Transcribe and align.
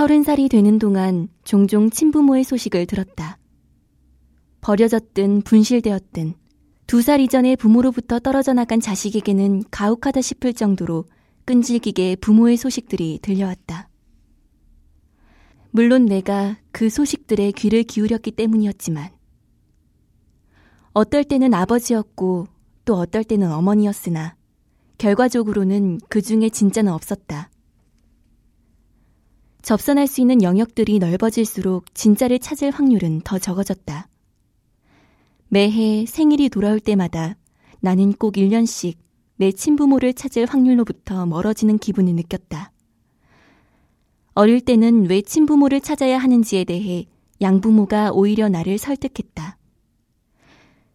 서른 0.00 0.22
살이 0.22 0.48
되는 0.48 0.78
동안 0.78 1.28
종종 1.44 1.90
친부모의 1.90 2.42
소식을 2.42 2.86
들었다. 2.86 3.36
버려졌든 4.62 5.42
분실되었든 5.42 6.32
두 6.86 7.02
살 7.02 7.20
이전에 7.20 7.54
부모로부터 7.54 8.18
떨어져 8.18 8.54
나간 8.54 8.80
자식에게는 8.80 9.64
가혹하다 9.70 10.22
싶을 10.22 10.54
정도로 10.54 11.04
끈질기게 11.44 12.16
부모의 12.16 12.56
소식들이 12.56 13.18
들려왔다. 13.20 13.90
물론 15.70 16.06
내가 16.06 16.56
그 16.72 16.88
소식들에 16.88 17.52
귀를 17.52 17.82
기울였기 17.82 18.30
때문이었지만 18.30 19.10
어떨 20.94 21.24
때는 21.24 21.52
아버지였고 21.52 22.46
또 22.86 22.94
어떨 22.94 23.22
때는 23.22 23.52
어머니였으나 23.52 24.34
결과적으로는 24.96 26.00
그 26.08 26.22
중에 26.22 26.48
진짜는 26.48 26.90
없었다. 26.90 27.49
접선할 29.62 30.06
수 30.06 30.20
있는 30.20 30.42
영역들이 30.42 30.98
넓어질수록 30.98 31.94
진짜를 31.94 32.38
찾을 32.38 32.70
확률은 32.70 33.20
더 33.22 33.38
적어졌다. 33.38 34.08
매해 35.48 36.06
생일이 36.06 36.48
돌아올 36.48 36.80
때마다 36.80 37.36
나는 37.80 38.12
꼭 38.12 38.34
1년씩 38.34 38.96
내 39.36 39.52
친부모를 39.52 40.14
찾을 40.14 40.46
확률로부터 40.46 41.26
멀어지는 41.26 41.78
기분을 41.78 42.14
느꼈다. 42.14 42.72
어릴 44.34 44.60
때는 44.60 45.08
왜 45.08 45.22
친부모를 45.22 45.80
찾아야 45.80 46.18
하는지에 46.18 46.64
대해 46.64 47.06
양부모가 47.40 48.12
오히려 48.12 48.48
나를 48.48 48.78
설득했다. 48.78 49.56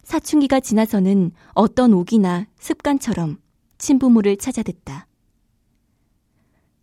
사춘기가 0.04 0.60
지나서는 0.60 1.32
어떤 1.54 1.92
옥이나 1.92 2.46
습관처럼 2.58 3.38
친부모를 3.78 4.36
찾아듣다. 4.36 5.06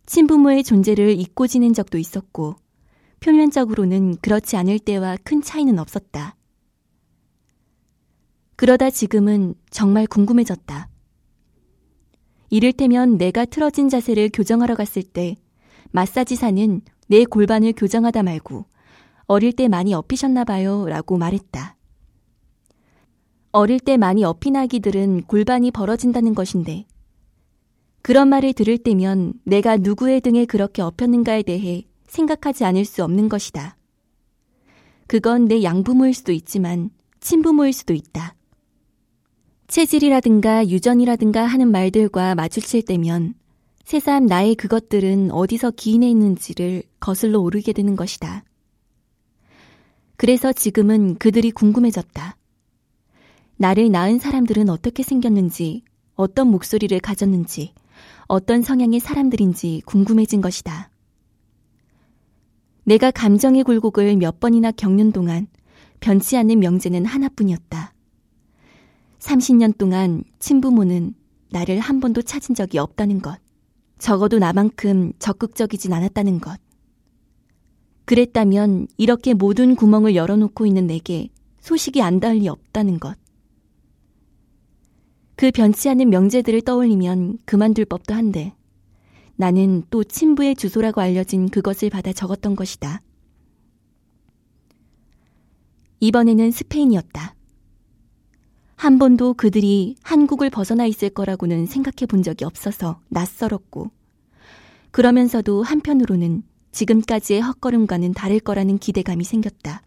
친부모의 0.06 0.64
존재를 0.64 1.18
잊고 1.18 1.46
지낸 1.46 1.72
적도 1.72 1.98
있었고, 1.98 2.56
표면적으로는 3.20 4.16
그렇지 4.16 4.56
않을 4.56 4.78
때와 4.78 5.16
큰 5.24 5.40
차이는 5.40 5.78
없었다. 5.78 6.36
그러다 8.56 8.90
지금은 8.90 9.54
정말 9.70 10.06
궁금해졌다. 10.06 10.88
이를테면 12.50 13.18
내가 13.18 13.44
틀어진 13.46 13.88
자세를 13.88 14.30
교정하러 14.32 14.74
갔을 14.74 15.02
때 15.02 15.36
마사지사는 15.90 16.82
내 17.08 17.24
골반을 17.24 17.72
교정하다 17.76 18.22
말고 18.22 18.66
어릴 19.26 19.52
때 19.52 19.68
많이 19.68 19.94
업히셨나 19.94 20.44
봐요 20.44 20.86
라고 20.86 21.16
말했다. 21.16 21.76
어릴 23.52 23.80
때 23.80 23.96
많이 23.96 24.24
업힌 24.24 24.56
아기들은 24.56 25.22
골반이 25.22 25.70
벌어진다는 25.70 26.34
것인데 26.34 26.86
그런 28.04 28.28
말을 28.28 28.52
들을 28.52 28.76
때면 28.76 29.32
내가 29.44 29.78
누구의 29.78 30.20
등에 30.20 30.44
그렇게 30.44 30.82
업혔는가에 30.82 31.42
대해 31.42 31.86
생각하지 32.06 32.66
않을 32.66 32.84
수 32.84 33.02
없는 33.02 33.30
것이다. 33.30 33.78
그건 35.06 35.46
내 35.46 35.62
양부모일 35.62 36.12
수도 36.12 36.30
있지만 36.32 36.90
친부모일 37.20 37.72
수도 37.72 37.94
있다. 37.94 38.34
체질이라든가 39.68 40.68
유전이라든가 40.68 41.46
하는 41.46 41.70
말들과 41.70 42.34
마주칠 42.34 42.82
때면 42.82 43.32
새삼 43.84 44.26
나의 44.26 44.54
그것들은 44.56 45.30
어디서 45.30 45.70
기인해 45.70 46.06
있는지를 46.10 46.82
거슬러 47.00 47.40
오르게 47.40 47.72
되는 47.72 47.96
것이다. 47.96 48.44
그래서 50.18 50.52
지금은 50.52 51.14
그들이 51.14 51.52
궁금해졌다. 51.52 52.36
나를 53.56 53.90
낳은 53.90 54.18
사람들은 54.18 54.68
어떻게 54.68 55.02
생겼는지, 55.02 55.84
어떤 56.16 56.48
목소리를 56.48 57.00
가졌는지, 57.00 57.72
어떤 58.26 58.62
성향의 58.62 59.00
사람들인지 59.00 59.82
궁금해진 59.84 60.40
것이다. 60.40 60.90
내가 62.84 63.10
감정의 63.10 63.64
굴곡을 63.64 64.16
몇 64.16 64.40
번이나 64.40 64.70
겪는 64.70 65.12
동안 65.12 65.46
변치 66.00 66.36
않는 66.36 66.58
명제는 66.60 67.04
하나뿐이었다. 67.04 67.94
30년 69.20 69.78
동안 69.78 70.22
친부모는 70.38 71.14
나를 71.50 71.80
한 71.80 72.00
번도 72.00 72.22
찾은 72.22 72.54
적이 72.54 72.78
없다는 72.78 73.22
것. 73.22 73.38
적어도 73.98 74.38
나만큼 74.38 75.12
적극적이진 75.18 75.92
않았다는 75.92 76.40
것. 76.40 76.60
그랬다면 78.04 78.86
이렇게 78.98 79.32
모든 79.32 79.74
구멍을 79.76 80.14
열어놓고 80.14 80.66
있는 80.66 80.86
내게 80.86 81.28
소식이 81.60 82.02
안 82.02 82.20
닿을 82.20 82.40
리 82.40 82.48
없다는 82.48 83.00
것. 83.00 83.16
그 85.36 85.50
변치 85.50 85.88
않은 85.88 86.10
명제들을 86.10 86.62
떠올리면 86.62 87.38
그만둘 87.44 87.86
법도 87.86 88.14
한데 88.14 88.54
나는 89.36 89.82
또 89.90 90.04
친부의 90.04 90.54
주소라고 90.54 91.00
알려진 91.00 91.48
그것을 91.48 91.90
받아 91.90 92.12
적었던 92.12 92.54
것이다. 92.54 93.00
이번에는 96.00 96.50
스페인이었다. 96.50 97.34
한 98.76 98.98
번도 98.98 99.34
그들이 99.34 99.96
한국을 100.02 100.50
벗어나 100.50 100.84
있을 100.86 101.08
거라고는 101.08 101.66
생각해 101.66 102.06
본 102.06 102.22
적이 102.22 102.44
없어서 102.44 103.00
낯설었고, 103.08 103.90
그러면서도 104.90 105.62
한편으로는 105.62 106.42
지금까지의 106.72 107.40
헛걸음과는 107.40 108.12
다를 108.12 108.40
거라는 108.40 108.78
기대감이 108.78 109.24
생겼다. 109.24 109.82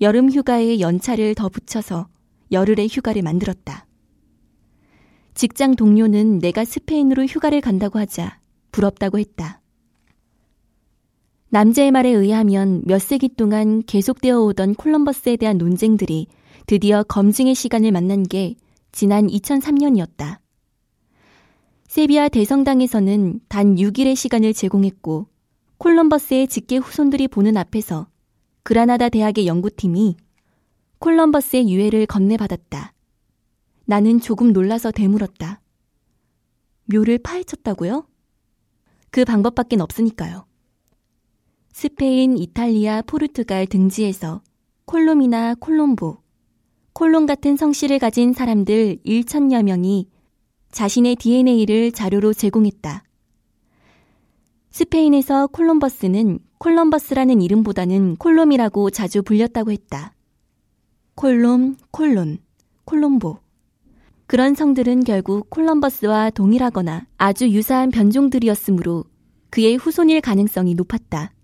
여름 0.00 0.30
휴가에 0.30 0.80
연차를 0.80 1.34
더 1.34 1.48
붙여서 1.48 2.08
열흘의 2.52 2.88
휴가를 2.90 3.22
만들었다. 3.22 3.86
직장 5.34 5.74
동료는 5.76 6.38
내가 6.38 6.64
스페인으로 6.64 7.24
휴가를 7.24 7.60
간다고 7.60 7.98
하자 7.98 8.40
부럽다고 8.72 9.18
했다. 9.18 9.60
남자의 11.48 11.90
말에 11.90 12.10
의하면 12.10 12.82
몇 12.84 13.00
세기 13.00 13.28
동안 13.28 13.82
계속되어 13.84 14.40
오던 14.40 14.74
콜럼버스에 14.76 15.36
대한 15.36 15.58
논쟁들이 15.58 16.28
드디어 16.66 17.02
검증의 17.02 17.54
시간을 17.54 17.90
만난 17.90 18.22
게 18.22 18.54
지난 18.92 19.26
2003년이었다. 19.26 20.38
세비야 21.88 22.28
대성당에서는 22.28 23.40
단 23.48 23.74
6일의 23.74 24.14
시간을 24.14 24.54
제공했고 24.54 25.26
콜럼버스의 25.78 26.46
직계 26.46 26.76
후손들이 26.76 27.26
보는 27.26 27.56
앞에서 27.56 28.06
그라나다 28.62 29.08
대학의 29.08 29.48
연구팀이 29.48 30.16
콜럼버스의 31.00 31.70
유해를 31.70 32.04
건네받았다. 32.04 32.92
나는 33.86 34.20
조금 34.20 34.52
놀라서 34.52 34.90
되물었다. 34.90 35.62
묘를 36.84 37.18
파헤쳤다고요? 37.18 38.06
그 39.10 39.24
방법밖엔 39.24 39.80
없으니까요. 39.80 40.46
스페인, 41.72 42.36
이탈리아, 42.36 43.00
포르투갈 43.00 43.66
등지에서 43.66 44.42
콜롬이나 44.84 45.54
콜롬보, 45.54 46.18
콜롬 46.92 47.24
같은 47.24 47.56
성씨를 47.56 47.98
가진 47.98 48.34
사람들 48.34 48.98
1천여 49.06 49.62
명이 49.62 50.06
자신의 50.70 51.16
DNA를 51.16 51.92
자료로 51.92 52.34
제공했다. 52.34 53.04
스페인에서 54.70 55.46
콜럼버스는 55.46 56.40
콜럼버스라는 56.58 57.40
이름보다는 57.40 58.16
콜롬이라고 58.16 58.90
자주 58.90 59.22
불렸다고 59.22 59.72
했다. 59.72 60.14
콜롬, 61.20 61.76
콜론, 61.90 62.38
콜롬보. 62.86 63.40
그런 64.26 64.54
성들은 64.54 65.04
결국 65.04 65.50
콜럼버스와 65.50 66.30
동일하거나 66.30 67.08
아주 67.18 67.50
유사한 67.50 67.90
변종들이었으므로 67.90 69.04
그의 69.50 69.76
후손일 69.76 70.22
가능성이 70.22 70.74
높았다. 70.74 71.34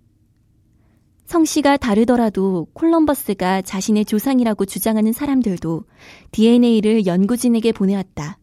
성씨가 1.26 1.76
다르더라도 1.76 2.68
콜럼버스가 2.72 3.60
자신의 3.60 4.06
조상이라고 4.06 4.64
주장하는 4.64 5.12
사람들도 5.12 5.84
DNA를 6.30 7.04
연구진에게 7.04 7.72
보내왔다. 7.72 8.38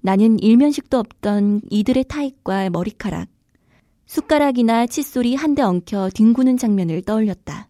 나는 0.00 0.38
일면식도 0.38 0.98
없던 0.98 1.60
이들의 1.68 2.04
타입과 2.08 2.70
머리카락, 2.70 3.28
숟가락이나 4.06 4.86
칫솔이 4.86 5.34
한데 5.34 5.60
엉켜 5.60 6.08
뒹구는 6.14 6.56
장면을 6.56 7.02
떠올렸다. 7.02 7.68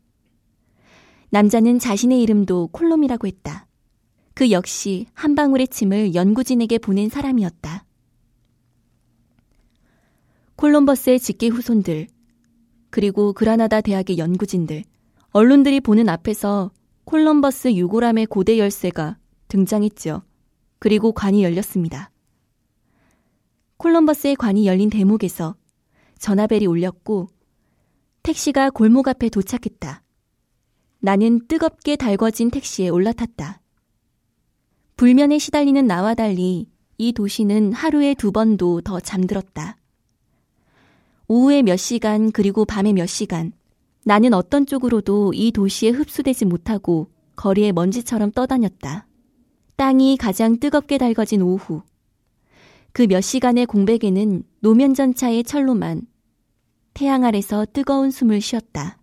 남자는 1.30 1.78
자신의 1.78 2.22
이름도 2.22 2.68
콜롬이라고 2.68 3.26
했다. 3.26 3.66
그 4.34 4.50
역시 4.50 5.06
한 5.14 5.34
방울의 5.34 5.68
침을 5.68 6.14
연구진에게 6.14 6.78
보낸 6.78 7.08
사람이었다. 7.08 7.84
콜럼버스의 10.56 11.20
직계 11.20 11.48
후손들, 11.48 12.06
그리고 12.90 13.32
그라나다 13.32 13.80
대학의 13.80 14.18
연구진들, 14.18 14.84
언론들이 15.30 15.80
보는 15.80 16.08
앞에서 16.08 16.70
콜럼버스 17.04 17.74
유골함의 17.74 18.26
고대 18.26 18.58
열쇠가 18.58 19.18
등장했죠. 19.48 20.22
그리고 20.78 21.12
관이 21.12 21.44
열렸습니다. 21.44 22.10
콜럼버스의 23.76 24.36
관이 24.36 24.66
열린 24.66 24.88
대목에서 24.88 25.56
전화벨이 26.18 26.66
울렸고 26.66 27.28
택시가 28.22 28.70
골목 28.70 29.08
앞에 29.08 29.28
도착했다. 29.28 30.02
나는 31.00 31.46
뜨겁게 31.46 31.96
달궈진 31.96 32.50
택시에 32.50 32.88
올라탔다. 32.88 33.60
불면에 34.96 35.38
시달리는 35.38 35.86
나와 35.86 36.14
달리 36.14 36.68
이 36.98 37.12
도시는 37.12 37.72
하루에 37.72 38.14
두 38.14 38.32
번도 38.32 38.80
더 38.80 38.98
잠들었다. 39.00 39.76
오후에 41.28 41.62
몇 41.62 41.76
시간 41.76 42.30
그리고 42.32 42.64
밤에 42.64 42.92
몇 42.92 43.06
시간 43.06 43.52
나는 44.04 44.32
어떤 44.32 44.64
쪽으로도 44.66 45.32
이 45.34 45.52
도시에 45.52 45.90
흡수되지 45.90 46.44
못하고 46.44 47.08
거리에 47.34 47.72
먼지처럼 47.72 48.30
떠다녔다. 48.32 49.06
땅이 49.76 50.16
가장 50.16 50.58
뜨겁게 50.58 50.96
달궈진 50.96 51.42
오후. 51.42 51.82
그 52.92 53.06
몇 53.06 53.20
시간의 53.20 53.66
공백에는 53.66 54.42
노면 54.60 54.94
전차의 54.94 55.44
철로만 55.44 56.06
태양 56.94 57.24
아래서 57.24 57.66
뜨거운 57.70 58.10
숨을 58.10 58.40
쉬었다. 58.40 58.98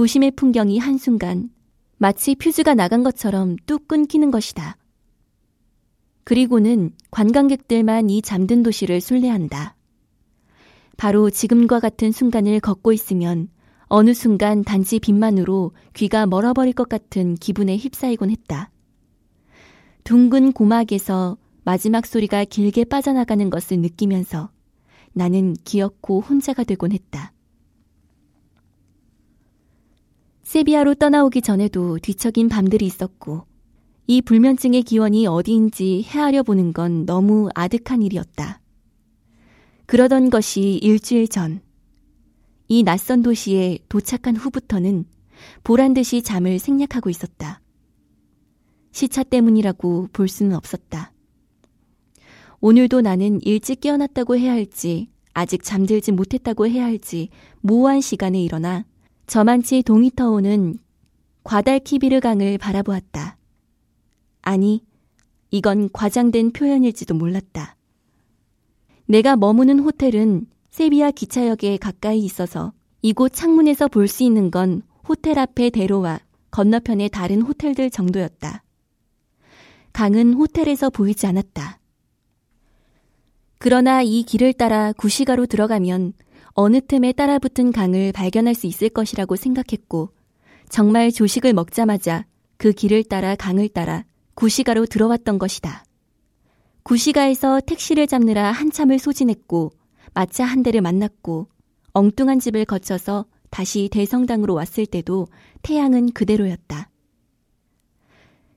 도심의 0.00 0.30
풍경이 0.30 0.78
한순간 0.78 1.50
마치 1.98 2.34
퓨즈가 2.34 2.72
나간 2.72 3.02
것처럼 3.02 3.56
뚝 3.66 3.86
끊기는 3.86 4.30
것이다. 4.30 4.78
그리고는 6.24 6.92
관광객들만 7.10 8.08
이 8.08 8.22
잠든 8.22 8.62
도시를 8.62 9.02
순례한다. 9.02 9.76
바로 10.96 11.28
지금과 11.28 11.80
같은 11.80 12.12
순간을 12.12 12.60
걷고 12.60 12.94
있으면 12.94 13.48
어느 13.88 14.14
순간 14.14 14.64
단지 14.64 15.00
빛만으로 15.00 15.72
귀가 15.92 16.24
멀어버릴 16.24 16.72
것 16.72 16.88
같은 16.88 17.34
기분에 17.34 17.76
휩싸이곤 17.76 18.30
했다. 18.30 18.70
둥근 20.04 20.52
고막에서 20.52 21.36
마지막 21.62 22.06
소리가 22.06 22.46
길게 22.46 22.84
빠져나가는 22.86 23.50
것을 23.50 23.80
느끼면서 23.80 24.50
나는 25.12 25.52
기었고 25.62 26.22
혼자가 26.22 26.64
되곤 26.64 26.92
했다. 26.92 27.34
세비야로 30.50 30.96
떠나오기 30.96 31.42
전에도 31.42 31.96
뒤척인 32.02 32.48
밤들이 32.48 32.84
있었고 32.84 33.44
이 34.08 34.20
불면증의 34.20 34.82
기원이 34.82 35.28
어디인지 35.28 36.02
헤아려 36.08 36.42
보는 36.42 36.72
건 36.72 37.06
너무 37.06 37.48
아득한 37.54 38.02
일이었다. 38.02 38.60
그러던 39.86 40.28
것이 40.28 40.80
일주일 40.82 41.28
전. 41.28 41.60
이 42.66 42.82
낯선 42.82 43.22
도시에 43.22 43.78
도착한 43.88 44.34
후부터는 44.34 45.04
보란 45.62 45.94
듯이 45.94 46.20
잠을 46.20 46.58
생략하고 46.58 47.10
있었다. 47.10 47.60
시차 48.90 49.22
때문이라고 49.22 50.08
볼 50.12 50.26
수는 50.26 50.56
없었다. 50.56 51.12
오늘도 52.60 53.02
나는 53.02 53.40
일찍 53.42 53.82
깨어났다고 53.82 54.36
해야 54.36 54.50
할지, 54.50 55.10
아직 55.32 55.62
잠들지 55.62 56.10
못했다고 56.10 56.66
해야 56.66 56.86
할지, 56.86 57.28
모호한 57.60 58.00
시간에 58.00 58.42
일어나 58.42 58.84
저만치 59.30 59.84
동이 59.84 60.10
터오는 60.10 60.76
과달키비르 61.44 62.18
강을 62.18 62.58
바라보았다. 62.58 63.36
아니, 64.42 64.84
이건 65.52 65.88
과장된 65.92 66.50
표현일지도 66.50 67.14
몰랐다. 67.14 67.76
내가 69.06 69.36
머무는 69.36 69.78
호텔은 69.78 70.48
세비야 70.70 71.12
기차역에 71.12 71.76
가까이 71.76 72.18
있어서 72.24 72.72
이곳 73.02 73.32
창문에서 73.32 73.86
볼 73.86 74.08
수 74.08 74.24
있는 74.24 74.50
건 74.50 74.82
호텔 75.08 75.38
앞의 75.38 75.70
대로와 75.70 76.18
건너편의 76.50 77.10
다른 77.10 77.40
호텔들 77.40 77.88
정도였다. 77.90 78.64
강은 79.92 80.34
호텔에서 80.34 80.90
보이지 80.90 81.28
않았다. 81.28 81.78
그러나 83.58 84.02
이 84.02 84.24
길을 84.24 84.54
따라 84.54 84.92
구시가로 84.92 85.46
들어가면 85.46 86.14
어느 86.60 86.78
틈에 86.82 87.12
따라붙은 87.12 87.72
강을 87.72 88.12
발견할 88.12 88.54
수 88.54 88.66
있을 88.66 88.90
것이라고 88.90 89.34
생각했고 89.34 90.10
정말 90.68 91.10
조식을 91.10 91.54
먹자마자 91.54 92.26
그 92.58 92.72
길을 92.72 93.04
따라 93.04 93.34
강을 93.34 93.70
따라 93.70 94.04
구시가로 94.34 94.84
들어왔던 94.84 95.38
것이다. 95.38 95.84
구시가에서 96.82 97.60
택시를 97.60 98.06
잡느라 98.06 98.52
한참을 98.52 98.98
소진했고 98.98 99.72
마차 100.12 100.44
한 100.44 100.62
대를 100.62 100.82
만났고 100.82 101.48
엉뚱한 101.94 102.40
집을 102.40 102.66
거쳐서 102.66 103.24
다시 103.48 103.88
대성당으로 103.90 104.52
왔을 104.52 104.84
때도 104.84 105.28
태양은 105.62 106.12
그대로였다. 106.12 106.90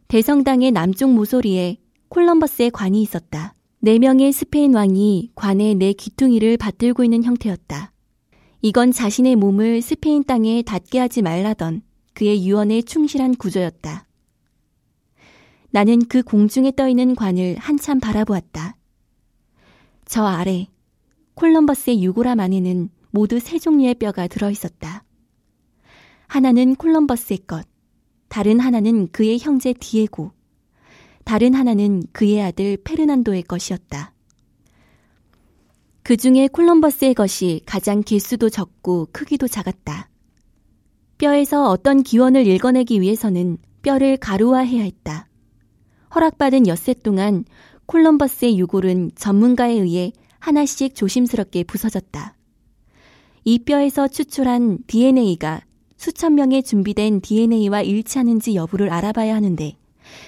대성당의 0.10 0.74
남쪽 0.74 1.14
모서리에 1.14 1.78
콜럼버스의 2.10 2.72
관이 2.72 3.02
있었다. 3.02 3.56
네 3.80 3.98
명의 3.98 4.34
스페인 4.34 4.74
왕이 4.76 5.32
관에 5.36 5.74
내 5.74 5.94
귀퉁이를 5.94 6.58
받들고 6.58 7.06
있는 7.06 7.24
형태였다. 7.24 7.93
이건 8.65 8.94
자신의 8.94 9.36
몸을 9.36 9.81
스페인 9.81 10.24
땅에 10.24 10.62
닿게 10.62 10.98
하지 10.98 11.21
말라던 11.21 11.81
그의 12.13 12.48
유언에 12.48 12.81
충실한 12.83 13.36
구조였다. 13.36 14.07
나는 15.71 16.06
그 16.06 16.24
공중에 16.24 16.71
떠 16.71 16.88
있는 16.88 17.13
관을 17.13 17.57
한참 17.57 18.00
바라보았다. 18.00 18.77
저 20.06 20.24
아래 20.24 20.68
콜럼버스의 21.33 22.01
유골함 22.06 22.39
안에는 22.39 22.89
모두 23.12 23.38
세 23.42 23.60
종류의 23.60 23.95
뼈가 23.95 24.27
들어 24.30 24.50
있었다. 24.50 25.04
하나는 26.27 26.75
콜럼버스의 26.75 27.39
것, 27.45 27.68
다른 28.30 28.62
하나는 28.62 29.10
그의 29.12 29.39
형제 29.39 29.74
디에고, 29.74 30.31
다른 31.25 31.54
하나는 31.54 32.01
그의 32.13 32.42
아들 32.42 32.77
페르난도의 32.77 33.44
것이었다. 33.44 34.12
그 36.04 36.18
중에 36.18 36.50
콜럼버스의 36.50 37.14
것이 37.14 37.62
가장 37.66 38.02
개수도 38.02 38.50
적고 38.50 39.08
크기도 39.14 39.48
작았다. 39.48 40.10
뼈에서 41.18 41.70
어떤 41.70 42.04
기원을 42.04 42.46
읽어내기 42.46 43.00
위해서는 43.00 43.58
뼈를 43.82 44.18
가루화해야 44.18 44.84
했다. 44.84 45.30
허락받은 46.14 46.68
엿새 46.68 46.94
동안 46.94 47.46
콜럼버스의 47.86 48.60
유골은 48.60 49.12
전문가에 49.16 49.72
의해 49.72 50.12
하나씩 50.40 50.94
조심스럽게 50.94 51.64
부서졌다. 51.64 52.36
이 53.46 53.60
뼈에서 53.60 54.10
추출한 54.10 54.80
DNA가 54.88 55.62
수천 55.96 56.36
명의 56.36 56.64
준비된 56.64 57.22
DNA와 57.22 57.82
일치하는지 57.82 58.56
여부를 58.56 58.92
알아봐야 58.92 59.36
하는데 59.36 59.78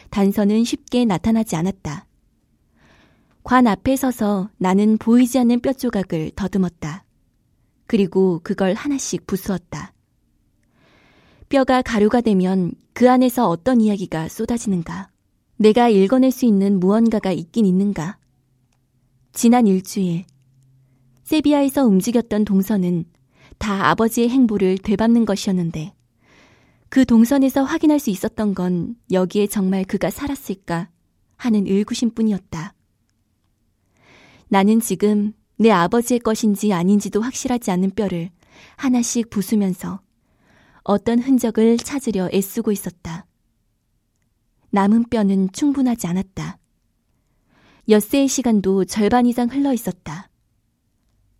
단서는 0.10 0.64
쉽게 0.64 1.04
나타나지 1.04 1.58
않았다. 1.58 2.06
관 3.46 3.68
앞에 3.68 3.96
서서 3.96 4.50
나는 4.58 4.98
보이지 4.98 5.38
않는 5.38 5.60
뼈 5.60 5.72
조각을 5.72 6.32
더듬었다. 6.36 7.06
그리고 7.86 8.40
그걸 8.44 8.74
하나씩 8.74 9.28
부수었다. 9.28 9.94
뼈가 11.48 11.84
가루가 11.84 12.22
되면 12.22 12.72
그 12.94 13.08
안에서 13.08 13.48
어떤 13.48 13.82
이야기가 13.82 14.30
쏟아지는가? 14.30 15.12
내가 15.58 15.90
읽어낼 15.90 16.32
수 16.32 16.48
있는 16.48 16.80
무언가가 16.80 17.32
있긴 17.32 17.68
있는가? 17.68 18.18
지난 19.32 19.68
일주일, 19.68 20.26
세비야에서 21.26 21.86
움직였던 21.86 22.46
동선은 22.46 23.06
다 23.60 23.92
아버지의 23.92 24.28
행보를 24.30 24.80
되밟는 24.80 25.26
것이었는데 25.26 25.94
그 26.90 27.06
동선에서 27.06 27.64
확인할 27.64 28.00
수 28.00 28.10
있었던 28.10 28.56
건 28.56 28.96
여기에 29.12 29.46
정말 29.46 29.86
그가 29.86 30.10
살았을까 30.10 30.90
하는 31.38 31.68
의구심 31.68 32.16
뿐이었다. 32.16 32.74
나는 34.56 34.80
지금 34.80 35.34
내 35.58 35.70
아버지의 35.70 36.22
것인지 36.22 36.72
아닌지도 36.72 37.20
확실하지 37.20 37.72
않은 37.72 37.90
뼈를 37.90 38.30
하나씩 38.78 39.30
부수면서 39.30 40.00
어떤 40.84 41.20
흔적을 41.20 41.76
찾으려 41.76 42.30
애쓰고 42.32 42.72
있었다. 42.72 43.26
남은 44.70 45.10
뼈는 45.10 45.52
충분하지 45.52 46.08
않았다. 46.08 46.58
엿새의 47.90 48.30
시간도 48.30 48.86
절반 48.86 49.26
이상 49.26 49.50
흘러 49.50 49.74
있었다. 49.74 50.30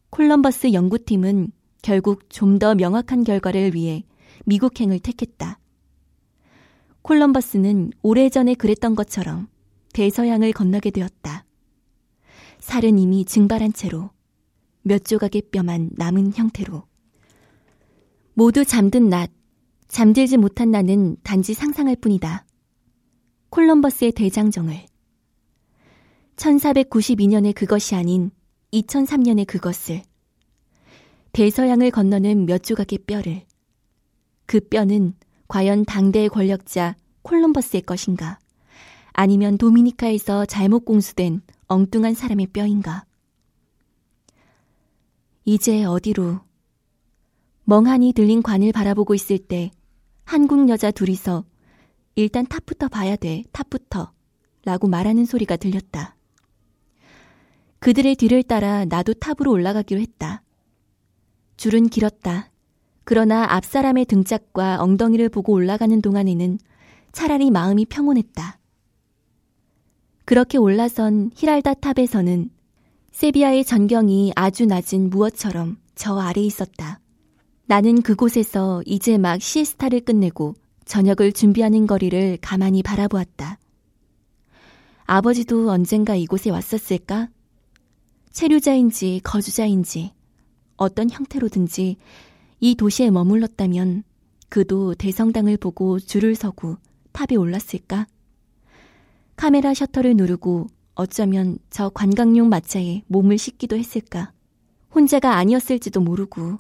콜럼버스 0.10 0.74
연구팀은 0.74 1.54
결국 1.84 2.30
좀 2.30 2.60
더 2.60 2.76
명확한 2.76 3.24
결과를 3.24 3.76
위해 3.76 4.04
미국행을 4.44 5.00
택했다. 5.00 5.58
콜럼버스는 7.02 7.94
오래전에 8.02 8.56
그랬던 8.56 8.96
것처럼 8.96 9.48
대서양을 9.94 10.52
건너게 10.52 10.92
되었다. 10.92 11.46
살은 12.66 12.98
이미 12.98 13.26
증발한 13.26 13.74
채로 13.74 14.10
몇 14.82 15.06
조각의 15.06 15.44
뼈만 15.52 15.92
남은 15.94 16.34
형태로 16.34 16.84
모두 18.34 18.66
잠든 18.66 19.08
낮, 19.08 19.30
잠들지 19.88 20.38
못한 20.38 20.72
나는 20.72 21.16
단지 21.22 21.54
상상할 21.54 21.96
뿐이다. 21.96 22.44
콜럼버스의 23.52 24.14
대장정을 24.14 24.84
1492년의 26.38 27.54
그것이 27.54 27.94
아닌 27.94 28.32
2003년의 28.74 29.46
그것을 29.46 30.02
대서양을 31.34 31.92
건너는 31.92 32.48
몇 32.48 32.64
조각의 32.64 32.98
뼈를 33.06 33.44
그 34.48 34.60
뼈는 34.60 35.14
과연 35.48 35.86
당대의 35.86 36.30
권력자 36.30 36.96
콜럼버스의 37.22 37.84
것인가? 37.84 38.40
아니면 39.18 39.58
도미니카에서 39.58 40.46
잘못 40.46 40.84
공수된 40.84 41.42
엉뚱한 41.68 42.16
사람의 42.16 42.48
뼈인가? 42.48 43.06
이제 45.46 45.86
어디로? 45.86 46.42
멍하니 47.64 48.12
들린 48.12 48.44
관을 48.44 48.74
바라보고 48.74 49.16
있을 49.16 49.38
때 49.38 49.72
한국 50.26 50.68
여자 50.68 50.92
둘이서 50.92 51.46
일단 52.16 52.46
탑부터 52.46 52.90
봐야 52.90 53.16
돼, 53.16 53.44
탑부터. 53.54 54.12
라고 54.66 54.88
말하는 54.88 55.26
소리가 55.26 55.56
들렸다. 55.56 56.16
그들의 57.80 58.16
뒤를 58.16 58.44
따라 58.44 58.84
나도 58.84 59.14
탑으로 59.14 59.52
올라가기로 59.52 60.02
했다. 60.02 60.42
줄은 61.56 61.88
길었다. 61.88 62.50
그러나 63.06 63.46
앞 63.50 63.64
사람의 63.64 64.06
등짝과 64.06 64.82
엉덩이를 64.82 65.30
보고 65.30 65.54
올라가는 65.54 66.02
동안에는 66.02 66.60
차라리 67.14 67.52
마음이 67.52 67.86
평온했다. 67.86 68.60
그렇게 70.26 70.58
올라선 70.58 71.32
히랄다 71.36 71.76
탑에서는 71.76 72.50
세비야의 73.12 73.64
전경이 73.64 74.34
아주 74.36 74.66
낮은 74.66 75.12
무엇처럼 75.12 75.78
저 75.94 76.18
아래 76.18 76.42
있었다. 76.42 77.00
나는 77.68 78.02
그곳에서 78.02 78.82
이제 78.86 79.18
막 79.20 79.40
시에스타를 79.40 80.02
끝내고 80.02 80.56
저녁을 80.86 81.32
준비하는 81.32 81.86
거리를 81.86 82.40
가만히 82.42 82.82
바라보았다. 82.82 83.60
아버지도 85.06 85.70
언젠가 85.70 86.16
이곳에 86.16 86.50
왔었을까? 86.50 87.30
체류자인지 88.32 89.22
거주자인지 89.24 90.12
어떤 90.76 91.10
형태로든지 91.10 91.98
이 92.60 92.76
도시에 92.76 93.12
머물렀다면 93.12 94.04
그도 94.50 94.96
대성당을 94.96 95.58
보고 95.58 96.00
줄을 96.00 96.36
서고 96.36 96.78
탑에 97.14 97.36
올랐을까? 97.36 98.08
카메라 99.36 99.74
셔터를 99.74 100.16
누르고 100.16 100.68
어쩌면 100.96 101.58
저 101.70 101.90
관광용 101.90 102.50
마차에 102.50 103.04
몸을 103.08 103.38
싣기도 103.38 103.78
했을까? 103.78 104.32
혼자가 104.94 105.36
아니었을지도 105.36 106.00
모르고 106.00 106.58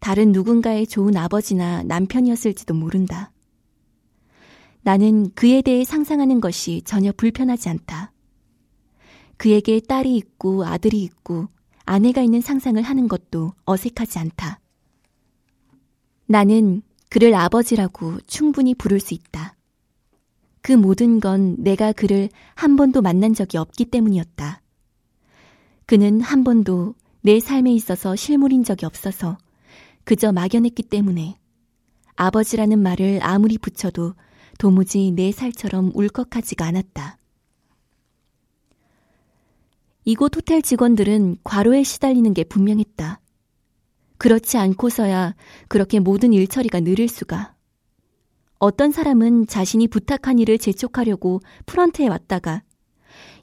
다른 0.00 0.32
누군가의 0.32 0.86
좋은 0.88 1.16
아버지나 1.16 1.84
남편이었을지도 1.84 2.74
모른다. 2.74 3.30
나는 4.82 5.30
그에 5.34 5.62
대해 5.62 5.84
상상하는 5.84 6.40
것이 6.40 6.82
전혀 6.84 7.12
불편하지 7.12 7.68
않다. 7.68 8.12
그에게 9.36 9.78
딸이 9.80 10.16
있고 10.16 10.64
아들이 10.64 11.02
있고 11.04 11.48
아내가 11.84 12.20
있는 12.22 12.40
상상을 12.40 12.82
하는 12.82 13.06
것도 13.06 13.52
어색하지 13.64 14.18
않다. 14.18 14.58
나는 16.26 16.82
그를 17.08 17.34
아버지라고 17.34 18.18
충분히 18.26 18.74
부를 18.74 18.98
수 18.98 19.14
있다. 19.14 19.54
그 20.62 20.72
모든 20.72 21.20
건 21.20 21.56
내가 21.58 21.92
그를 21.92 22.28
한 22.54 22.76
번도 22.76 23.02
만난 23.02 23.34
적이 23.34 23.58
없기 23.58 23.86
때문이었다. 23.86 24.62
그는 25.86 26.20
한 26.20 26.44
번도 26.44 26.94
내 27.20 27.40
삶에 27.40 27.72
있어서 27.72 28.16
실물인 28.16 28.64
적이 28.64 28.86
없어서 28.86 29.36
그저 30.04 30.32
막연했기 30.32 30.84
때문에 30.84 31.36
아버지라는 32.14 32.78
말을 32.78 33.20
아무리 33.22 33.58
붙여도 33.58 34.14
도무지 34.58 35.10
내 35.10 35.32
살처럼 35.32 35.90
울컥하지가 35.94 36.64
않았다. 36.64 37.18
이곳 40.04 40.36
호텔 40.36 40.62
직원들은 40.62 41.38
과로에 41.44 41.82
시달리는 41.82 42.32
게 42.34 42.44
분명했다. 42.44 43.20
그렇지 44.18 44.56
않고서야 44.58 45.34
그렇게 45.68 45.98
모든 45.98 46.32
일 46.32 46.46
처리가 46.46 46.80
느릴 46.80 47.08
수가. 47.08 47.54
어떤 48.64 48.92
사람은 48.92 49.48
자신이 49.48 49.88
부탁한 49.88 50.38
일을 50.38 50.56
재촉하려고 50.56 51.40
프런트에 51.66 52.06
왔다가 52.06 52.62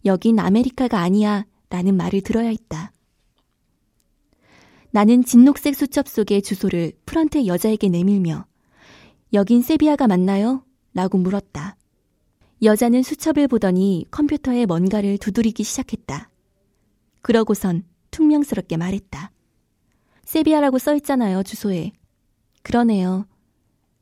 여긴 0.06 0.40
아메리카가 0.40 0.98
아니야 0.98 1.46
라는 1.70 1.98
말을 1.98 2.22
들어야 2.22 2.48
했다. 2.48 2.94
나는 4.92 5.26
진녹색 5.26 5.76
수첩 5.76 6.08
속의 6.08 6.42
주소를 6.42 6.94
프런트의 7.06 7.48
여자에게 7.48 7.90
내밀며 7.90 8.46
여긴 9.34 9.62
세비야가 9.62 10.08
맞나요? 10.08 10.64
라고 10.94 11.18
물었다. 11.18 11.76
여자는 12.64 13.04
수첩을 13.04 13.50
보더니 13.50 14.06
컴퓨터에 14.12 14.66
뭔가를 14.68 15.18
두드리기 15.18 15.66
시작했다. 15.66 16.30
그러고선 17.22 17.84
퉁명스럽게 18.12 18.78
말했다. 18.78 19.32
세비야라고 20.24 20.78
써 20.78 20.96
있잖아요, 20.96 21.44
주소에. 21.44 21.92
그러네요. 22.64 23.26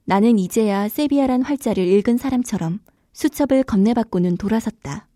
나는 0.09 0.39
이제야 0.39 0.87
세비야란 0.87 1.41
활자를 1.41 1.85
읽은 1.85 2.15
사람처럼 2.15 2.79
수첩을 3.11 3.63
건네받고는 3.63 4.37
돌아섰다. 4.37 5.09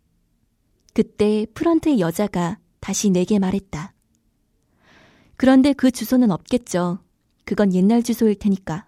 그때 0.93 1.45
프런트의 1.53 2.01
여자가 2.01 2.59
다시 2.81 3.09
내게 3.09 3.39
말했다. 3.39 3.93
그런데 5.37 5.71
그 5.71 5.91
주소는 5.91 6.29
없겠죠. 6.29 6.99
그건 7.45 7.73
옛날 7.73 8.03
주소일 8.03 8.35
테니까. 8.35 8.85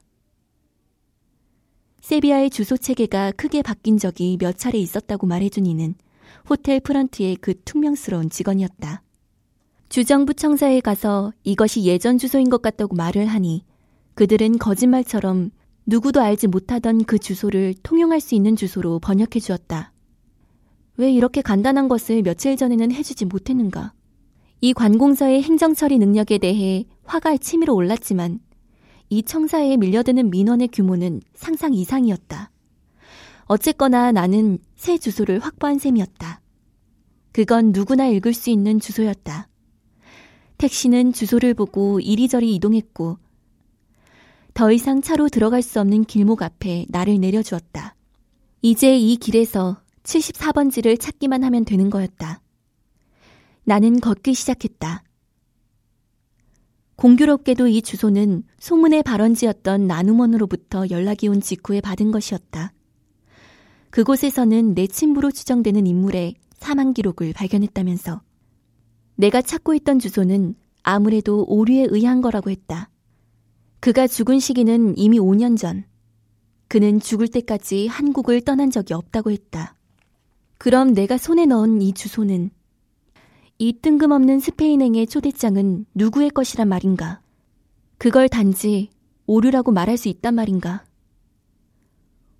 세비야의 2.01 2.50
주소 2.50 2.75
체계가 2.75 3.31
크게 3.38 3.62
바뀐 3.62 3.98
적이 3.98 4.36
몇 4.41 4.57
차례 4.57 4.79
있었다고 4.79 5.25
말해준 5.25 5.65
이는 5.65 5.95
호텔 6.50 6.81
프런트의 6.81 7.38
그 7.38 7.53
퉁명스러운 7.63 8.29
직원이었다. 8.29 9.03
주정부 9.88 10.33
청사에 10.33 10.81
가서 10.81 11.31
이것이 11.45 11.86
예전 11.86 12.17
주소인 12.17 12.50
것 12.50 12.62
같다고 12.62 12.93
말을 12.93 13.27
하니 13.27 13.63
그들은 14.15 14.57
거짓말처럼 14.57 15.51
누구도 15.86 16.22
알지 16.22 16.48
못하던 16.48 17.04
그 17.04 17.20
주소를 17.20 17.74
통용할 17.84 18.20
수 18.20 18.36
있는 18.36 18.56
주소로 18.56 19.00
번역해 19.00 19.40
주었다. 19.42 19.92
왜 20.96 21.12
이렇게 21.12 21.42
간단한 21.42 21.88
것을 21.88 22.22
며칠 22.22 22.56
전에는 22.56 22.92
해주지 22.92 23.25
못했는가? 23.25 23.94
이 24.62 24.74
관공서의 24.74 25.44
행정처리 25.44 25.98
능력에 25.98 26.38
대해 26.38 26.86
화가 27.04 27.38
치밀어 27.38 27.74
올랐지만 27.74 28.40
이 29.10 29.24
청사에 29.24 29.75
밀려드는 29.78 30.30
민원의 30.30 30.70
규모는 30.70 31.22
상상 31.34 31.74
이상이었다. 31.74 32.50
어쨌거나 33.46 34.12
나는 34.12 34.58
새 34.75 34.98
주소를 34.98 35.40
확보한 35.40 35.80
셈이었다. 35.80 36.42
그건 37.34 37.72
누구나 37.74 38.08
읽을 38.08 38.34
수 38.34 38.50
있는 38.50 38.80
주소였다. 38.80 39.50
택시는 40.58 41.12
주소를 41.12 41.56
보고 41.56 42.00
이리저리 42.00 42.56
이동했고 42.56 43.18
더 44.53 44.72
이상 44.72 45.01
차로 45.01 45.29
들어갈 45.29 45.62
수 45.62 45.79
없는 45.79 46.03
길목 46.05 46.43
앞에 46.43 46.86
나를 46.89 47.19
내려주었다. 47.19 47.95
이제 48.62 48.98
이 48.98 49.17
길에서 49.17 49.81
74번지를 50.03 51.00
찾기만 51.00 51.43
하면 51.43 51.65
되는 51.65 51.89
거였다. 51.89 52.41
나는 53.63 54.00
걷기 54.00 54.33
시작했다. 54.33 55.03
공교롭게도 56.95 57.67
이 57.67 57.81
주소는 57.81 58.43
소문의 58.60 59.01
발원지였던 59.03 59.88
나눔원으로부터 59.88 60.89
연락이 60.91 61.27
온 61.27 61.41
직후에 61.41 61.81
받은 61.81 62.12
것이었다. 62.12 62.74
그곳에서는 63.89 64.75
내 64.75 64.88
친부로 64.88 65.31
추정되는 65.31 65.88
인물의 65.88 66.36
사망 66.53 66.93
기록을 66.93 67.33
발견했다면서 67.33 68.22
내가 69.15 69.41
찾고 69.41 69.74
있던 69.75 70.00
주소는 70.00 70.55
아무래도 70.83 71.43
오류에 71.48 71.88
의한 71.89 72.22
거라고 72.22 72.50
했다. 72.50 72.89
그가 73.84 74.08
죽은 74.08 74.40
시기는 74.40 74.98
이미 74.98 75.20
5년 75.20 75.58
전. 75.58 75.84
그는 76.70 77.02
죽을 77.02 77.28
때까지 77.28 77.88
한국을 77.88 78.40
떠난 78.40 78.72
적이 78.72 78.94
없다고 78.94 79.30
했다. 79.30 79.75
그럼 80.58 80.94
내가 80.94 81.18
손에 81.18 81.46
넣은 81.46 81.82
이 81.82 81.92
주소는 81.92 82.52
이 83.58 83.74
뜬금없는 83.82 84.40
스페인행의 84.40 85.08
초대장은 85.08 85.86
누구의 85.96 86.30
것이란 86.30 86.70
말인가? 86.70 87.20
그걸 87.98 88.30
단지 88.30 88.90
오류라고 89.25 89.74
말할 89.74 89.98
수 89.98 90.08
있단 90.08 90.34
말인가? 90.34 90.86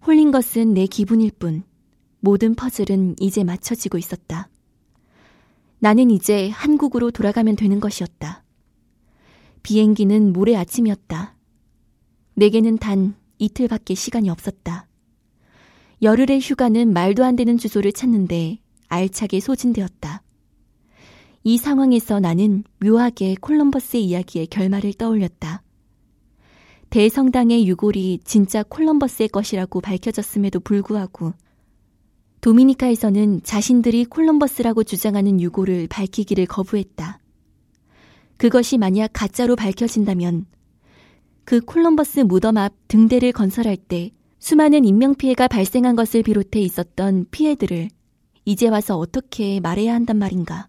홀린 0.08 0.32
것은 0.32 0.74
내 0.74 0.86
기분일 0.86 1.32
뿐 1.32 1.64
모든 2.22 2.56
퍼즐은 2.56 3.18
이제 3.20 3.44
맞춰지고 3.44 3.98
있었다. 3.98 4.48
나는 5.80 6.10
이제 6.10 6.48
한국으로 6.52 7.12
돌아가면 7.12 7.58
되는 7.58 7.82
것이었다. 7.82 8.46
비행기는 9.64 10.32
모레 10.32 10.56
아침이었다. 10.56 11.33
내게는 12.36 12.78
단 12.78 13.16
이틀밖에 13.38 13.96
시간이 13.96 14.30
없었다. 14.30 14.88
열흘의 16.02 16.40
휴가는 16.42 16.92
말도 16.92 17.24
안 17.24 17.36
되는 17.36 17.58
주소를 17.58 17.94
찾는데 17.94 18.60
알차게 18.88 19.40
소진되었다. 19.40 20.22
이 21.46 21.58
상황에서 21.58 22.20
나는 22.20 22.63
묘하게 22.80 23.36
콜럼버스의 23.42 24.04
이야기의 24.06 24.48
결말을 24.48 24.94
떠올렸다. 24.94 25.62
대성당의 26.90 27.68
유골이 27.68 28.20
진짜 28.24 28.63
콜럼버스의 28.63 29.30
것이라고 29.30 29.82
밝혀졌음에도 29.82 30.60
불구하고 30.60 31.34
도미니카에서는 32.42 33.42
자신들이 33.44 34.06
콜럼버스라고 34.06 34.84
주장하는 34.84 35.42
유골을 35.42 35.88
밝히기를 35.88 36.46
거부했다. 36.46 37.20
그것이 38.38 38.78
만약 38.78 39.12
가짜로 39.13 39.56
밝혀진다면 39.56 40.46
그 41.46 41.60
콜럼버스 41.62 42.22
무덤 42.22 42.58
앞 42.58 42.74
등대를 42.88 43.32
건설할 43.32 43.76
때 43.78 44.12
수많은 44.40 44.86
인명피해가 44.86 45.48
발생한 45.48 45.96
것을 45.96 46.24
비롯해 46.24 46.60
있었던 46.60 47.28
피해들을 47.32 47.90
이제 48.46 48.68
와서 48.68 48.98
어떻게 48.98 49.60
말해야 49.60 49.94
한단 49.94 50.18
말인가. 50.18 50.68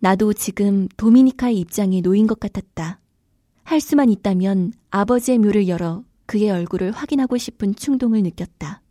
나도 0.00 0.32
지금 0.32 0.88
도미니카의 0.96 1.58
입장에 1.58 2.00
놓인 2.00 2.26
것 2.26 2.40
같았다. 2.40 3.00
할 3.64 3.80
수만 3.80 4.08
있다면 4.10 4.72
아버지의 4.90 5.38
묘를 5.38 5.68
열어 5.68 6.04
그의 6.26 6.50
얼굴을 6.50 6.92
확인하고 6.92 7.36
싶은 7.36 7.74
충동을 7.74 8.22
느꼈다. 8.22 8.82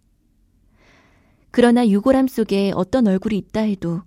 그러나 1.51 1.87
유골함 1.87 2.27
속에 2.27 2.71
어떤 2.75 3.07
얼굴이 3.07 3.37
있다 3.37 3.61
해도 3.61 4.01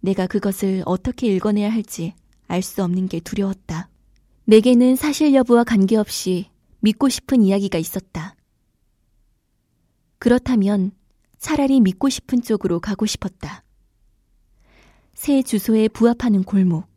내가 0.00 0.26
그것을 0.26 0.82
어떻게 0.86 1.28
읽어내야 1.28 1.70
할지 1.70 2.14
알 2.48 2.62
수 2.62 2.82
없는 2.82 3.06
게 3.06 3.20
두려웠다. 3.20 3.88
내게는 4.50 4.96
사실 4.96 5.32
여부와 5.32 5.62
관계없이 5.62 6.50
믿고 6.80 7.08
싶은 7.08 7.40
이야기가 7.40 7.78
있었다. 7.78 8.34
그렇다면 10.18 10.90
차라리 11.38 11.78
믿고 11.78 12.08
싶은 12.08 12.42
쪽으로 12.42 12.80
가고 12.80 13.06
싶었다. 13.06 13.62
새 15.14 15.42
주소에 15.42 15.86
부합하는 15.86 16.42
골목. 16.42 16.88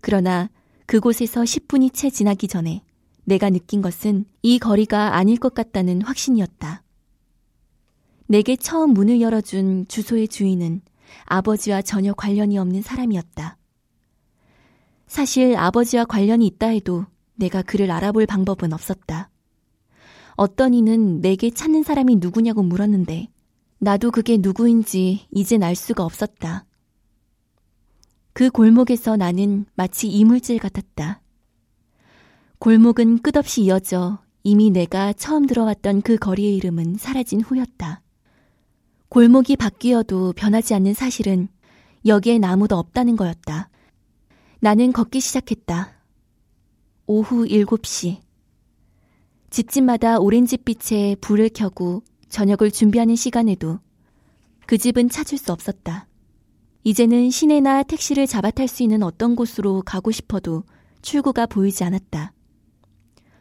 그러나 0.00 0.48
그곳에서 0.86 1.42
10분이 1.42 1.92
채 1.92 2.08
지나기 2.08 2.48
전에 2.48 2.82
내가 3.24 3.50
느낀 3.50 3.82
것은 3.82 4.24
이 4.40 4.58
거리가 4.58 5.16
아닐 5.16 5.36
것 5.36 5.52
같다는 5.52 6.00
확신이었다. 6.00 6.82
내게 8.26 8.56
처음 8.56 8.94
문을 8.94 9.20
열어준 9.20 9.86
주소의 9.86 10.28
주인은 10.28 10.80
아버지와 11.26 11.82
전혀 11.82 12.14
관련이 12.14 12.56
없는 12.56 12.80
사람이었다. 12.80 13.58
사실 15.10 15.56
아버지와 15.56 16.04
관련이 16.04 16.46
있다 16.46 16.68
해도 16.68 17.04
내가 17.34 17.62
그를 17.62 17.90
알아볼 17.90 18.26
방법은 18.26 18.72
없었다. 18.72 19.28
어떤 20.36 20.72
이는 20.72 21.20
내게 21.20 21.50
찾는 21.50 21.82
사람이 21.82 22.18
누구냐고 22.20 22.62
물었는데 22.62 23.28
나도 23.80 24.12
그게 24.12 24.36
누구인지 24.36 25.26
이젠 25.32 25.64
알 25.64 25.74
수가 25.74 26.04
없었다. 26.04 26.64
그 28.32 28.50
골목에서 28.50 29.16
나는 29.16 29.66
마치 29.74 30.06
이물질 30.06 30.60
같았다. 30.60 31.20
골목은 32.60 33.22
끝없이 33.22 33.62
이어져 33.62 34.20
이미 34.44 34.70
내가 34.70 35.12
처음 35.12 35.46
들어왔던 35.46 36.02
그 36.02 36.18
거리의 36.18 36.54
이름은 36.54 36.98
사라진 36.98 37.40
후였다. 37.40 38.00
골목이 39.08 39.56
바뀌어도 39.56 40.34
변하지 40.34 40.72
않는 40.74 40.94
사실은 40.94 41.48
여기엔 42.06 42.44
아무도 42.44 42.76
없다는 42.78 43.16
거였다. 43.16 43.70
나는 44.62 44.92
걷기 44.92 45.20
시작했다. 45.20 45.90
오후 47.06 47.46
7시. 47.46 48.18
집집마다 49.48 50.18
오렌지빛에 50.18 51.16
불을 51.22 51.48
켜고 51.48 52.02
저녁을 52.28 52.70
준비하는 52.70 53.16
시간에도 53.16 53.78
그 54.66 54.76
집은 54.76 55.08
찾을 55.08 55.38
수 55.38 55.50
없었다. 55.52 56.06
이제는 56.84 57.30
시내나 57.30 57.84
택시를 57.84 58.26
잡아 58.26 58.50
탈 58.50 58.68
수 58.68 58.82
있는 58.82 59.02
어떤 59.02 59.34
곳으로 59.34 59.80
가고 59.80 60.10
싶어도 60.10 60.64
출구가 61.00 61.46
보이지 61.46 61.82
않았다. 61.82 62.34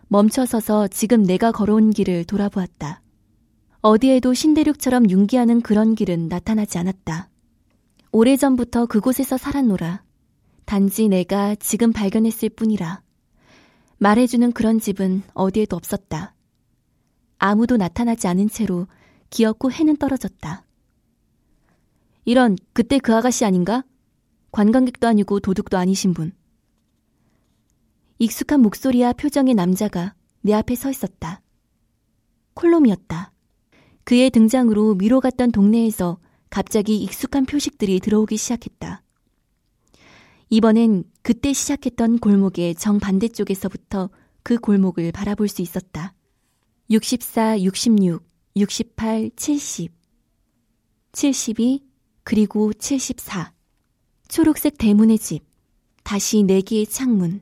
멈춰서서 0.08 0.88
지금 0.88 1.24
내가 1.24 1.52
걸어온 1.52 1.92
길을 1.92 2.24
돌아보았다. 2.24 3.02
어디에도 3.82 4.34
신대륙처럼 4.34 5.10
융기하는 5.10 5.60
그런 5.60 5.96
길은 5.96 6.30
나타나지 6.30 6.78
않았다. 6.78 7.30
오래전부터 8.14 8.86
그곳에서 8.86 9.38
살았노라. 9.38 10.09
단지 10.70 11.08
내가 11.08 11.56
지금 11.56 11.92
발견했을 11.92 12.50
뿐이라. 12.50 13.02
말해주는 13.98 14.52
그런 14.52 14.80
집은 14.80 15.24
어디에도 15.34 15.76
없었다. 15.76 16.36
아무도 17.40 17.76
나타나지 17.76 18.28
않은 18.28 18.50
채로 18.50 18.86
기었고 19.32 19.72
해는 19.72 19.98
떨어졌다. 19.98 20.64
이런 22.24 22.56
그때 22.74 23.00
그 23.00 23.16
아가씨 23.16 23.46
아닌가? 23.46 23.84
관광객도 24.52 25.08
아니고 25.08 25.40
도둑도 25.40 25.76
아니신 25.76 26.14
분. 26.14 26.34
익숙한 28.20 28.62
목소리와 28.62 29.14
표정의 29.14 29.56
남자가 29.56 30.14
내 30.42 30.54
앞에 30.54 30.76
서 30.76 30.92
있었다. 30.92 31.42
콜롬이었다. 32.54 33.34
그의 34.04 34.30
등장으로 34.30 34.94
미로 34.94 35.20
갔던 35.20 35.52
동네에서 35.52 36.20
갑자기 36.52 36.98
익숙한 36.98 37.48
표식들이 37.48 38.00
들어오기 38.00 38.38
시작했다. 38.38 39.02
이번엔 40.50 41.04
그때 41.22 41.54
시작했던 41.54 42.20
골목의 42.20 42.76
정반대쪽에서부터 42.76 44.10
그 44.44 44.58
골목을 44.58 45.12
바라볼 45.12 45.48
수 45.48 45.62
있었다. 45.62 46.14
64, 46.90 47.62
66, 47.62 48.24
68, 48.56 49.30
70. 49.36 49.92
72, 51.12 51.84
그리고 52.24 52.74
74. 52.74 53.54
초록색 54.28 54.78
대문의 54.78 55.20
집, 55.20 55.44
다시 56.04 56.44
네 56.44 56.62
개의 56.62 56.88
창문, 56.88 57.42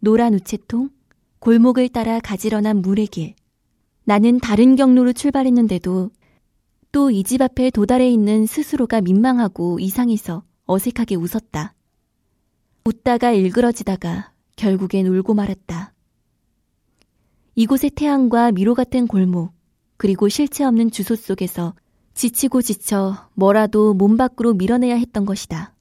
노란 0.00 0.34
우체통, 0.34 0.90
골목을 1.40 1.88
따라 1.90 2.18
가지런한 2.20 2.78
물의 2.78 3.08
길. 3.08 3.34
나는 4.04 4.38
다른 4.40 4.74
경로로 4.76 5.12
출발했는데도 5.12 6.10
또 6.92 7.10
이 7.10 7.22
집 7.24 7.42
앞에 7.42 7.70
도달해 7.70 8.08
있는 8.10 8.46
스스로가 8.46 9.02
민망하고 9.02 9.78
이상해서 9.80 10.42
어색하게 10.64 11.16
웃었다. 11.16 11.74
웃다가 12.88 13.32
일그러지다가 13.32 14.32
결국엔 14.56 15.06
울고 15.08 15.34
말았다. 15.34 15.92
이곳의 17.54 17.90
태양과 17.90 18.52
미로 18.52 18.74
같은 18.74 19.06
골목, 19.06 19.52
그리고 19.98 20.30
실체 20.30 20.64
없는 20.64 20.90
주소 20.90 21.14
속에서 21.14 21.74
지치고 22.14 22.62
지쳐 22.62 23.28
뭐라도 23.34 23.92
몸 23.92 24.16
밖으로 24.16 24.54
밀어내야 24.54 24.96
했던 24.96 25.26
것이다. 25.26 25.74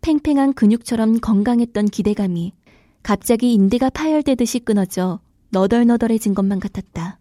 팽팽한 0.00 0.54
근육처럼 0.54 1.20
건강했던 1.20 1.86
기대감이 1.86 2.52
갑자기 3.04 3.52
인대가 3.54 3.88
파열되듯이 3.88 4.58
끊어져 4.58 5.20
너덜너덜해진 5.50 6.34
것만 6.34 6.58
같았다. 6.58 7.20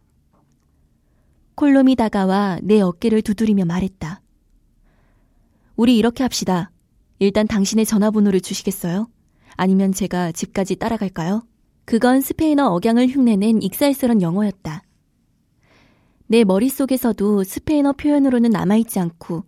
콜롬이 1.54 1.96
다가와 1.96 2.58
내 2.64 2.82
어깨를 2.82 3.22
두드리며 3.22 3.66
말했다. 3.66 4.24
우리 5.76 5.98
이렇게 5.98 6.24
합시다. 6.24 6.72
일단 7.22 7.46
당신의 7.46 7.86
전화번호를 7.86 8.42
주시겠어요? 8.42 9.08
아니면 9.56 9.92
제가 9.92 10.32
집까지 10.32 10.78
따라갈까요? 10.78 11.44
그건 11.86 12.20
스페인어 12.20 12.74
억양을 12.74 13.10
흉내낸 13.10 13.62
익살스런 13.62 14.24
영어였다. 14.24 14.82
내 16.26 16.44
머릿속에서도 16.44 17.44
스페인어 17.44 17.94
표현으로는 17.94 18.50
남아있지 18.50 19.00
않고 19.00 19.44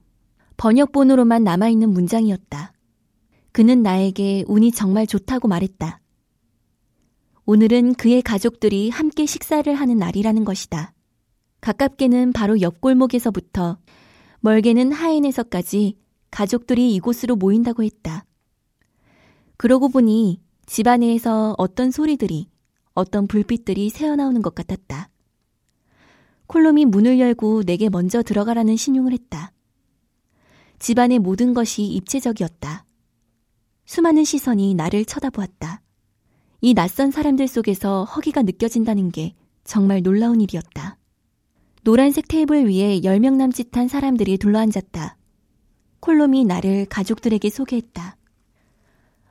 번역본으로만 0.55 1.43
남아있는 1.43 1.89
문장이었다. 1.89 2.73
그는 3.51 3.81
나에게 3.81 4.43
운이 4.47 4.71
정말 4.71 5.07
좋다고 5.07 5.47
말했다. 5.47 5.99
오늘은 7.47 7.95
그의 7.95 8.21
가족들이 8.21 8.91
함께 8.91 9.25
식사를 9.25 9.73
하는 9.73 9.97
날이라는 9.97 10.45
것이다. 10.45 10.93
가깝게는 11.59 12.33
바로 12.33 12.61
옆 12.61 12.81
골목에서부터 12.81 13.79
멀게는 14.41 14.91
하인에서까지 14.91 16.02
가족들이 16.33 16.95
이곳으로 16.95 17.35
모인다고 17.35 17.83
했다. 17.83 18.25
그러고 19.55 19.87
보니 19.87 20.41
집 20.65 20.87
안에서 20.87 21.53
어떤 21.59 21.91
소리들이, 21.91 22.49
어떤 22.95 23.27
불빛들이 23.27 23.91
새어나오는 23.91 24.41
것 24.41 24.55
같았다. 24.55 25.09
콜롬이 26.47 26.85
문을 26.85 27.19
열고 27.19 27.63
내게 27.63 27.87
먼저 27.89 28.23
들어가라는 28.23 28.75
신용을 28.75 29.13
했다. 29.13 29.51
집안의 30.79 31.19
모든 31.19 31.53
것이 31.53 31.83
입체적이었다. 31.83 32.83
수많은 33.85 34.23
시선이 34.23 34.73
나를 34.73 35.05
쳐다보았다. 35.05 35.81
이 36.61 36.73
낯선 36.73 37.11
사람들 37.11 37.47
속에서 37.47 38.05
허기가 38.05 38.41
느껴진다는 38.41 39.11
게 39.11 39.35
정말 39.63 40.01
놀라운 40.01 40.41
일이었다. 40.41 40.97
노란색 41.83 42.27
테이블 42.27 42.65
위에 42.65 43.01
10명 43.01 43.35
남짓한 43.35 43.87
사람들이 43.87 44.39
둘러앉았다. 44.39 45.17
콜롬이 46.03 46.43
나를 46.43 46.85
가족들에게 46.87 47.49
소개했다. 47.49 48.17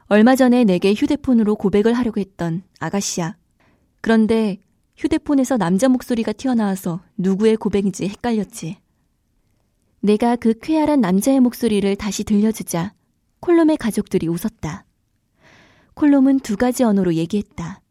얼마 0.06 0.34
전에 0.34 0.64
내게 0.64 0.94
휴대폰으로 0.94 1.56
고백을 1.56 1.92
하려고 1.92 2.18
했던 2.18 2.62
아가씨야. 2.80 3.36
그런데 4.00 4.56
휴대폰에서 4.96 5.58
남자 5.58 5.90
목소리가 5.90 6.32
튀어나와서 6.32 7.02
누구의 7.18 7.56
고백인지 7.56 8.08
헷갈렸지. 8.08 8.78
내가 10.00 10.34
그 10.34 10.54
쾌활한 10.60 11.02
남자의 11.02 11.40
목소리를 11.40 11.94
다시 11.96 12.24
들려주자 12.24 12.94
콜롬의 13.40 13.76
가족들이 13.76 14.26
웃었다. 14.28 14.86
콜롬은 15.92 16.40
두 16.40 16.56
가지 16.56 16.84
언어로 16.84 17.12
얘기했다. 17.16 17.82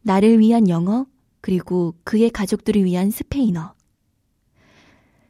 나를 0.00 0.38
위한 0.38 0.70
영어, 0.70 1.04
그리고 1.42 1.94
그의 2.04 2.30
가족들을 2.30 2.82
위한 2.82 3.10
스페인어. 3.10 3.74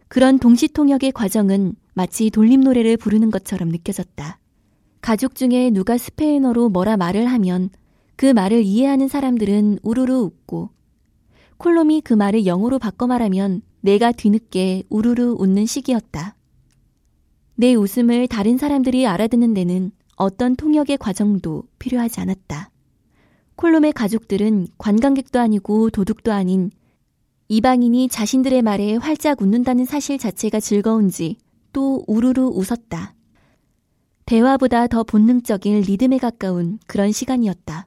그런 0.07 0.39
동시통역의 0.39 1.11
과정은 1.11 1.75
마치 1.95 2.31
돌림 2.31 2.61
노래를 2.61 2.97
부르는 2.97 3.31
것처럼 3.31 3.69
느껴졌다. 3.69 4.39
가족 5.01 5.35
중에 5.35 5.71
누가 5.71 5.99
스페인어로 5.99 6.69
뭐라 6.69 6.97
말을 6.97 7.27
하면 7.27 7.71
그 8.17 8.27
말을 8.27 8.63
이해하는 8.63 9.09
사람들은 9.09 9.81
우르르 9.83 10.15
웃고 10.21 10.71
콜롬이 11.59 12.01
그 12.03 12.15
말을 12.15 12.47
영어로 12.47 12.79
바꿔 12.79 13.07
말하면 13.07 13.63
내가 13.81 14.13
뒤늦게 14.13 14.85
우르르 14.89 15.35
웃는 15.39 15.67
시기였다. 15.67 16.37
내 17.57 17.75
웃음을 17.75 18.27
다른 18.29 18.59
사람들이 18.59 19.07
알아듣는 19.07 19.55
데는 19.55 19.93
어떤 20.17 20.57
통역의 20.57 20.99
과정도 20.99 21.65
필요하지 21.79 22.21
않았다. 22.21 22.71
콜롬의 23.57 23.93
가족들은 23.93 24.69
관광객도 24.79 25.39
아니고 25.39 25.91
도둑도 25.91 26.33
아닌 26.33 26.71
이방인이 27.49 28.09
자신들의 28.09 28.63
말에 28.63 28.97
활짝 28.97 29.43
웃는다는 29.43 29.85
사실 29.85 30.17
자체가 30.19 30.59
즐거운지 30.59 31.37
또 31.73 32.05
우르르 32.07 32.43
웃었다. 32.43 33.15
대화보다 34.27 34.87
더 34.87 35.03
본능적인 35.03 35.83
리듬에 35.83 36.19
가까운 36.19 36.79
그런 36.87 37.13
시간이었다. 37.13 37.87